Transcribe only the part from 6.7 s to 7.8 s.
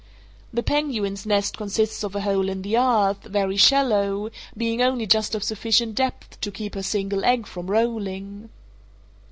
her single egg from